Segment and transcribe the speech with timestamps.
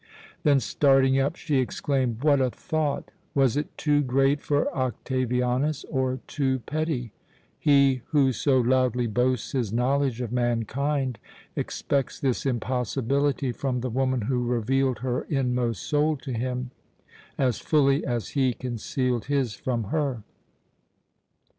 [0.41, 3.11] Then, starting up, she exclaimed: "What a thought!
[3.35, 7.11] Was it too great for Octavianus, or too petty?
[7.59, 11.19] He who so loudly boasts his knowledge of mankind
[11.55, 16.71] expects this impossibility from the woman who revealed her inmost soul to him
[17.37, 20.23] as fully as he concealed his from her.